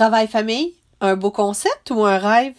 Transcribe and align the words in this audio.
Travail-famille, 0.00 0.72
un 1.02 1.14
beau 1.14 1.30
concept 1.30 1.90
ou 1.90 2.06
un 2.06 2.16
rêve? 2.16 2.54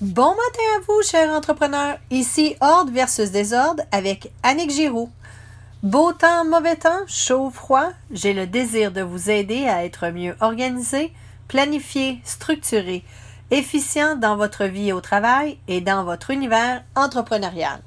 Bon 0.00 0.30
matin 0.30 0.62
à 0.76 0.80
vous, 0.86 1.02
chers 1.02 1.30
entrepreneurs. 1.30 1.98
Ici 2.12 2.54
Ordre 2.60 2.92
versus 2.92 3.32
Désordre 3.32 3.82
avec 3.90 4.30
Annick 4.44 4.70
Giroux. 4.70 5.10
Beau 5.82 6.12
temps, 6.12 6.44
mauvais 6.44 6.76
temps, 6.76 7.04
chaud, 7.08 7.50
froid, 7.50 7.88
j'ai 8.12 8.32
le 8.32 8.46
désir 8.46 8.92
de 8.92 9.02
vous 9.02 9.30
aider 9.30 9.66
à 9.66 9.84
être 9.84 10.06
mieux 10.10 10.36
organisé, 10.38 11.12
planifié, 11.48 12.20
structuré, 12.22 13.02
efficient 13.50 14.14
dans 14.14 14.36
votre 14.36 14.66
vie 14.66 14.92
au 14.92 15.00
travail 15.00 15.58
et 15.66 15.80
dans 15.80 16.04
votre 16.04 16.30
univers 16.30 16.84
entrepreneurial. 16.94 17.80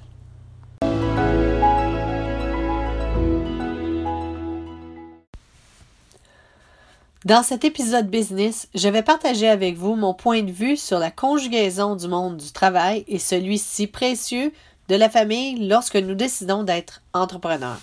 Dans 7.23 7.43
cet 7.43 7.65
épisode 7.65 8.09
business, 8.09 8.67
je 8.73 8.89
vais 8.89 9.03
partager 9.03 9.47
avec 9.47 9.77
vous 9.77 9.93
mon 9.93 10.15
point 10.15 10.41
de 10.41 10.51
vue 10.51 10.75
sur 10.75 10.97
la 10.97 11.11
conjugaison 11.11 11.95
du 11.95 12.07
monde 12.07 12.37
du 12.37 12.51
travail 12.51 13.05
et 13.07 13.19
celui 13.19 13.59
si 13.59 13.85
précieux 13.85 14.51
de 14.87 14.95
la 14.95 15.07
famille 15.07 15.67
lorsque 15.67 15.97
nous 15.97 16.15
décidons 16.15 16.63
d'être 16.63 17.03
entrepreneurs. 17.13 17.79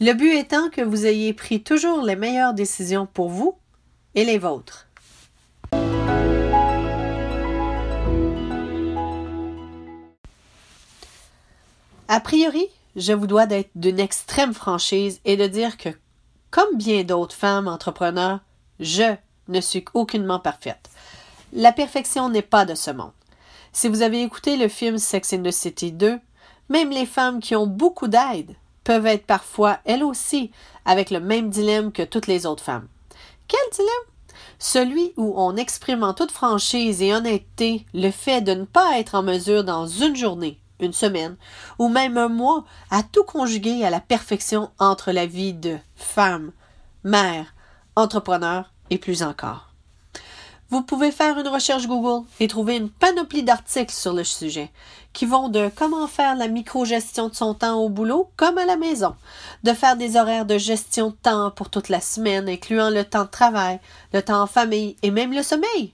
Le 0.00 0.12
but 0.12 0.34
étant 0.34 0.70
que 0.70 0.80
vous 0.80 1.06
ayez 1.06 1.32
pris 1.32 1.64
toujours 1.64 2.02
les 2.02 2.14
meilleures 2.14 2.54
décisions 2.54 3.08
pour 3.12 3.30
vous 3.30 3.56
et 4.14 4.24
les 4.24 4.38
vôtres. 4.38 4.86
A 12.06 12.20
priori, 12.20 12.68
je 12.94 13.12
vous 13.12 13.26
dois 13.26 13.46
d'être 13.46 13.70
d'une 13.74 13.98
extrême 13.98 14.54
franchise 14.54 15.20
et 15.24 15.36
de 15.36 15.48
dire 15.48 15.76
que, 15.76 15.88
comme 16.52 16.76
bien 16.76 17.02
d'autres 17.02 17.34
femmes 17.34 17.66
entrepreneurs, 17.66 18.38
je 18.82 19.14
ne 19.48 19.60
suis 19.60 19.84
aucunement 19.94 20.38
parfaite. 20.38 20.90
La 21.52 21.72
perfection 21.72 22.28
n'est 22.28 22.42
pas 22.42 22.64
de 22.64 22.74
ce 22.74 22.90
monde. 22.90 23.12
Si 23.72 23.88
vous 23.88 24.02
avez 24.02 24.22
écouté 24.22 24.56
le 24.56 24.68
film 24.68 24.98
Sex 24.98 25.32
in 25.32 25.42
the 25.42 25.50
City 25.50 25.92
2, 25.92 26.18
même 26.68 26.90
les 26.90 27.06
femmes 27.06 27.40
qui 27.40 27.56
ont 27.56 27.66
beaucoup 27.66 28.08
d'aide 28.08 28.54
peuvent 28.84 29.06
être 29.06 29.26
parfois, 29.26 29.78
elles 29.84 30.04
aussi, 30.04 30.50
avec 30.84 31.10
le 31.10 31.20
même 31.20 31.48
dilemme 31.48 31.92
que 31.92 32.02
toutes 32.02 32.26
les 32.26 32.46
autres 32.46 32.64
femmes. 32.64 32.88
Quel 33.48 33.60
dilemme? 33.72 33.88
Celui 34.58 35.12
où 35.16 35.34
on 35.36 35.56
exprime 35.56 36.02
en 36.02 36.14
toute 36.14 36.32
franchise 36.32 37.02
et 37.02 37.14
honnêteté 37.14 37.86
le 37.94 38.10
fait 38.10 38.40
de 38.40 38.54
ne 38.54 38.64
pas 38.64 38.98
être 38.98 39.14
en 39.14 39.22
mesure 39.22 39.64
dans 39.64 39.86
une 39.86 40.16
journée, 40.16 40.58
une 40.80 40.92
semaine, 40.92 41.36
ou 41.78 41.88
même 41.88 42.16
un 42.16 42.28
mois, 42.28 42.64
à 42.90 43.02
tout 43.02 43.24
conjuguer 43.24 43.84
à 43.84 43.90
la 43.90 44.00
perfection 44.00 44.70
entre 44.78 45.12
la 45.12 45.26
vie 45.26 45.54
de 45.54 45.78
femme, 45.96 46.52
mère, 47.04 47.54
entrepreneur 47.96 48.70
et 48.90 48.98
plus 48.98 49.22
encore. 49.22 49.68
Vous 50.70 50.82
pouvez 50.82 51.12
faire 51.12 51.38
une 51.38 51.48
recherche 51.48 51.86
Google 51.86 52.26
et 52.40 52.48
trouver 52.48 52.76
une 52.76 52.88
panoplie 52.88 53.42
d'articles 53.42 53.92
sur 53.92 54.14
le 54.14 54.24
sujet, 54.24 54.70
qui 55.12 55.26
vont 55.26 55.50
de 55.50 55.70
comment 55.76 56.06
faire 56.06 56.34
la 56.34 56.48
micro-gestion 56.48 57.28
de 57.28 57.34
son 57.34 57.52
temps 57.52 57.78
au 57.78 57.90
boulot 57.90 58.30
comme 58.38 58.56
à 58.56 58.64
la 58.64 58.78
maison, 58.78 59.14
de 59.64 59.74
faire 59.74 59.96
des 59.96 60.16
horaires 60.16 60.46
de 60.46 60.56
gestion 60.56 61.08
de 61.08 61.14
temps 61.14 61.50
pour 61.50 61.68
toute 61.68 61.90
la 61.90 62.00
semaine, 62.00 62.48
incluant 62.48 62.88
le 62.88 63.04
temps 63.04 63.24
de 63.24 63.28
travail, 63.28 63.80
le 64.14 64.22
temps 64.22 64.40
en 64.40 64.46
famille 64.46 64.96
et 65.02 65.10
même 65.10 65.34
le 65.34 65.42
sommeil. 65.42 65.92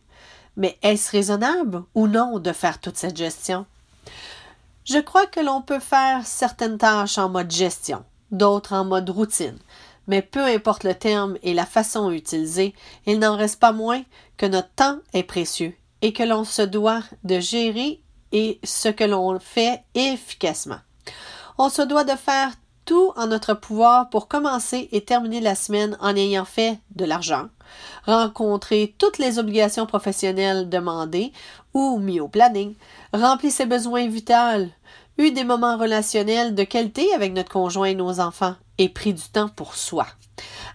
Mais 0.56 0.78
est-ce 0.83 1.10
raisonnable 1.10 1.83
ou 1.96 2.06
non 2.06 2.39
de 2.39 2.52
faire 2.52 2.80
toute 2.80 2.96
cette 2.96 3.17
gestion? 3.17 3.67
Je 4.84 4.98
crois 4.98 5.27
que 5.27 5.40
l'on 5.40 5.61
peut 5.61 5.80
faire 5.80 6.24
certaines 6.24 6.78
tâches 6.78 7.18
en 7.18 7.28
mode 7.28 7.50
gestion, 7.50 8.05
d'autres 8.30 8.74
en 8.74 8.84
mode 8.84 9.11
routine, 9.11 9.58
mais 10.08 10.23
peu 10.23 10.45
importe 10.45 10.83
le 10.83 10.95
terme 10.95 11.36
et 11.42 11.55
la 11.55 11.67
façon 11.67 12.11
utilisée, 12.11 12.74
il 13.07 13.20
n'en 13.20 13.36
reste 13.36 13.61
pas 13.61 13.73
moins 13.73 14.02
que 14.36 14.46
notre 14.46 14.70
temps 14.70 14.98
est 15.13 15.23
précieux 15.23 15.74
et 16.02 16.13
que 16.13 16.23
l'on 16.23 16.45
se 16.45 16.63
doit 16.63 17.02
de 17.24 17.39
gérer 17.39 18.01
et 18.33 18.58
ce 18.64 18.89
que 18.89 19.05
l'on 19.05 19.39
fait 19.39 19.83
efficacement. 19.95 20.79
On 21.58 21.68
se 21.68 21.83
doit 21.83 22.05
de 22.05 22.17
faire 22.17 22.52
tout 22.85 23.13
en 23.17 23.27
notre 23.27 23.52
pouvoir 23.52 24.08
pour 24.08 24.29
commencer 24.29 24.89
et 24.92 25.05
terminer 25.05 25.41
la 25.41 25.55
semaine 25.55 25.98
en 26.01 26.17
ayant 26.17 26.47
fait 26.47 26.79
de 26.95 27.05
l'argent, 27.05 27.48
rencontrer 28.07 28.95
toutes 28.97 29.18
les 29.18 29.39
obligations 29.39 29.85
professionnelles 29.85 30.70
demandées 30.70 31.33
ou 31.74 31.98
mis 31.98 32.20
au 32.20 32.29
planning, 32.29 32.74
remplir 33.13 33.52
ses 33.52 33.67
besoins 33.67 34.08
vitaux, 34.08 34.68
eu 35.18 35.33
des 35.33 35.45
moments 35.45 35.77
relationnels 35.77 36.55
de 36.55 36.64
qualité 36.64 37.13
avec 37.13 37.35
notre 37.35 37.52
conjoint 37.52 37.89
et 37.89 37.95
nos 37.95 38.20
enfants, 38.20 38.55
et 38.78 38.89
pris 38.89 39.14
du 39.14 39.22
temps 39.22 39.48
pour 39.48 39.74
soi. 39.74 40.06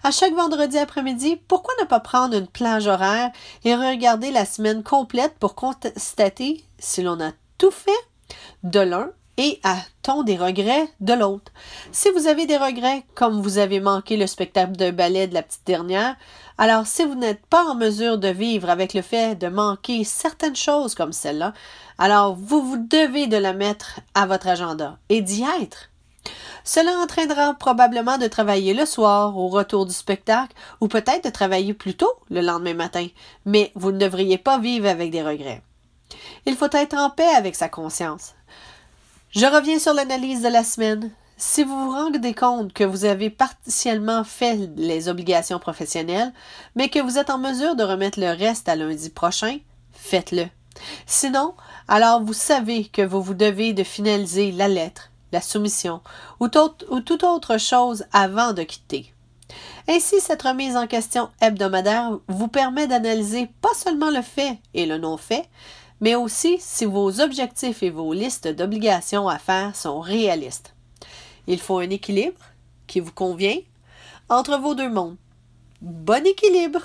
À 0.02 0.10
chaque 0.10 0.34
vendredi 0.34 0.78
après-midi, 0.78 1.40
pourquoi 1.48 1.74
ne 1.80 1.86
pas 1.86 2.00
prendre 2.00 2.36
une 2.36 2.46
plage 2.46 2.86
horaire 2.86 3.30
et 3.64 3.74
regarder 3.74 4.30
la 4.30 4.44
semaine 4.44 4.82
complète 4.82 5.34
pour 5.38 5.54
constater 5.54 6.64
si 6.78 7.02
l'on 7.02 7.20
a 7.20 7.32
tout 7.58 7.70
fait 7.70 7.90
de 8.62 8.80
l'un 8.80 9.10
et 9.36 9.58
a-t-on 9.64 10.22
des 10.22 10.36
regrets 10.36 10.88
de 11.00 11.12
l'autre? 11.12 11.50
Si 11.90 12.08
vous 12.10 12.28
avez 12.28 12.46
des 12.46 12.56
regrets, 12.56 13.04
comme 13.14 13.40
vous 13.40 13.58
avez 13.58 13.80
manqué 13.80 14.16
le 14.16 14.26
spectacle 14.26 14.76
de 14.76 14.90
ballet 14.90 15.26
de 15.26 15.34
la 15.34 15.42
petite 15.42 15.66
dernière, 15.66 16.16
alors 16.58 16.86
si 16.86 17.04
vous 17.04 17.16
n'êtes 17.16 17.44
pas 17.46 17.64
en 17.64 17.74
mesure 17.74 18.18
de 18.18 18.28
vivre 18.28 18.70
avec 18.70 18.94
le 18.94 19.02
fait 19.02 19.34
de 19.34 19.48
manquer 19.48 20.04
certaines 20.04 20.54
choses 20.54 20.94
comme 20.94 21.12
celle-là, 21.12 21.52
alors 21.98 22.36
vous 22.36 22.62
vous 22.62 22.76
devez 22.76 23.26
de 23.26 23.36
la 23.36 23.54
mettre 23.54 24.00
à 24.14 24.26
votre 24.26 24.46
agenda 24.46 24.98
et 25.08 25.20
d'y 25.20 25.44
être. 25.60 25.90
Cela 26.64 26.92
entraînera 26.98 27.54
probablement 27.54 28.16
de 28.16 28.26
travailler 28.26 28.72
le 28.72 28.86
soir 28.86 29.36
au 29.36 29.48
retour 29.48 29.84
du 29.84 29.92
spectacle 29.92 30.54
ou 30.80 30.88
peut-être 30.88 31.24
de 31.24 31.30
travailler 31.30 31.74
plus 31.74 31.94
tôt 31.94 32.12
le 32.30 32.40
lendemain 32.40 32.74
matin, 32.74 33.06
mais 33.44 33.70
vous 33.74 33.92
ne 33.92 33.98
devriez 33.98 34.38
pas 34.38 34.58
vivre 34.58 34.88
avec 34.88 35.10
des 35.10 35.22
regrets. 35.22 35.62
Il 36.46 36.56
faut 36.56 36.70
être 36.72 36.96
en 36.96 37.10
paix 37.10 37.34
avec 37.36 37.54
sa 37.54 37.68
conscience. 37.68 38.34
Je 39.30 39.46
reviens 39.46 39.78
sur 39.78 39.94
l'analyse 39.94 40.42
de 40.42 40.48
la 40.48 40.64
semaine. 40.64 41.10
Si 41.36 41.64
vous 41.64 41.76
vous 41.76 41.90
rendez 41.90 42.34
compte 42.34 42.72
que 42.72 42.84
vous 42.84 43.04
avez 43.04 43.28
partiellement 43.28 44.22
fait 44.22 44.70
les 44.76 45.08
obligations 45.08 45.58
professionnelles, 45.58 46.32
mais 46.76 46.88
que 46.88 47.00
vous 47.00 47.18
êtes 47.18 47.30
en 47.30 47.38
mesure 47.38 47.74
de 47.74 47.82
remettre 47.82 48.20
le 48.20 48.30
reste 48.30 48.68
à 48.68 48.76
lundi 48.76 49.10
prochain, 49.10 49.58
faites-le. 49.92 50.46
Sinon, 51.06 51.54
alors 51.88 52.22
vous 52.22 52.32
savez 52.32 52.84
que 52.84 53.02
vous 53.02 53.20
vous 53.20 53.34
devez 53.34 53.72
de 53.72 53.82
finaliser 53.82 54.52
la 54.52 54.68
lettre, 54.68 55.10
la 55.34 55.42
soumission 55.42 56.00
ou, 56.40 56.46
ou 56.46 57.00
toute 57.00 57.24
autre 57.24 57.58
chose 57.58 58.06
avant 58.12 58.54
de 58.54 58.62
quitter. 58.62 59.12
Ainsi, 59.86 60.20
cette 60.20 60.42
remise 60.42 60.76
en 60.76 60.86
question 60.86 61.28
hebdomadaire 61.42 62.18
vous 62.28 62.48
permet 62.48 62.86
d'analyser 62.86 63.50
pas 63.60 63.74
seulement 63.74 64.10
le 64.10 64.22
fait 64.22 64.58
et 64.72 64.86
le 64.86 64.96
non-fait, 64.96 65.46
mais 66.00 66.14
aussi 66.14 66.56
si 66.58 66.86
vos 66.86 67.20
objectifs 67.20 67.82
et 67.82 67.90
vos 67.90 68.14
listes 68.14 68.48
d'obligations 68.48 69.28
à 69.28 69.38
faire 69.38 69.76
sont 69.76 70.00
réalistes. 70.00 70.74
Il 71.46 71.60
faut 71.60 71.78
un 71.78 71.90
équilibre 71.90 72.40
qui 72.86 73.00
vous 73.00 73.12
convient 73.12 73.58
entre 74.30 74.58
vos 74.58 74.74
deux 74.74 74.88
mondes. 74.88 75.16
Bon 75.82 76.24
équilibre! 76.26 76.80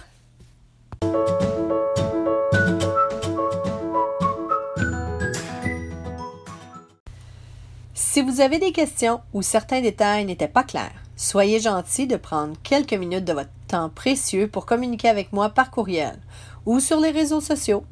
Si 8.19 8.25
vous 8.25 8.41
avez 8.41 8.59
des 8.59 8.73
questions 8.73 9.21
ou 9.31 9.41
certains 9.41 9.79
détails 9.79 10.25
n'étaient 10.25 10.49
pas 10.49 10.65
clairs, 10.65 11.05
soyez 11.15 11.61
gentil 11.61 12.05
de 12.05 12.17
prendre 12.17 12.57
quelques 12.63 12.91
minutes 12.91 13.23
de 13.23 13.31
votre 13.31 13.49
temps 13.69 13.87
précieux 13.87 14.49
pour 14.49 14.65
communiquer 14.65 15.07
avec 15.07 15.31
moi 15.31 15.47
par 15.47 15.71
courriel 15.71 16.19
ou 16.65 16.81
sur 16.81 16.99
les 16.99 17.11
réseaux 17.11 17.39
sociaux. 17.39 17.85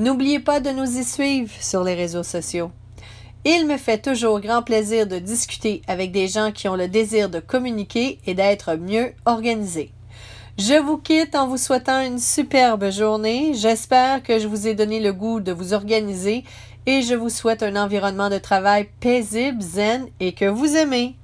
N'oubliez 0.00 0.40
pas 0.40 0.58
de 0.58 0.70
nous 0.70 0.98
y 0.98 1.04
suivre 1.04 1.52
sur 1.60 1.84
les 1.84 1.94
réseaux 1.94 2.24
sociaux. 2.24 2.72
Il 3.44 3.68
me 3.68 3.76
fait 3.76 4.02
toujours 4.02 4.40
grand 4.40 4.64
plaisir 4.64 5.06
de 5.06 5.20
discuter 5.20 5.80
avec 5.86 6.10
des 6.10 6.26
gens 6.26 6.50
qui 6.50 6.66
ont 6.66 6.74
le 6.74 6.88
désir 6.88 7.30
de 7.30 7.38
communiquer 7.38 8.18
et 8.26 8.34
d'être 8.34 8.74
mieux 8.74 9.12
organisés. 9.26 9.92
Je 10.58 10.74
vous 10.82 10.96
quitte 10.96 11.36
en 11.36 11.46
vous 11.46 11.58
souhaitant 11.58 12.00
une 12.00 12.18
superbe 12.18 12.90
journée. 12.90 13.52
J'espère 13.54 14.22
que 14.22 14.38
je 14.40 14.48
vous 14.48 14.66
ai 14.66 14.74
donné 14.74 14.98
le 14.98 15.12
goût 15.12 15.38
de 15.38 15.52
vous 15.52 15.72
organiser 15.72 16.42
et 16.86 17.02
je 17.02 17.14
vous 17.14 17.28
souhaite 17.28 17.62
un 17.62 17.76
environnement 17.76 18.30
de 18.30 18.38
travail 18.38 18.88
paisible, 19.00 19.60
zen 19.60 20.06
et 20.20 20.32
que 20.32 20.46
vous 20.46 20.76
aimez. 20.76 21.16